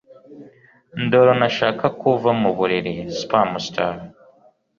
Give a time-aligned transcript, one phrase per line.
[1.03, 2.93] ndoro ntashaka kuva mu buriri.
[3.19, 3.93] (Spamster)